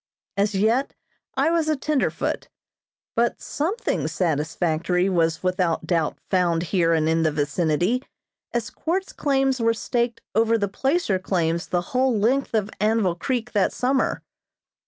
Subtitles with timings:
[0.35, 0.95] As yet
[1.37, 2.49] I was a tenderfoot;
[3.15, 8.01] but something satisfactory was without doubt found here and in the vicinity,
[8.51, 13.51] as quartz claims were staked over the placer claims the whole length of Anvil Creek
[13.51, 14.23] that summer.